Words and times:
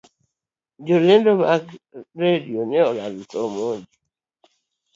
Jolendo 0.85 1.31
mag 1.41 1.63
radio 2.21 2.59
ne 2.69 2.79
olando 2.89 3.23
thoo 3.31 3.45
omondi 3.51 3.93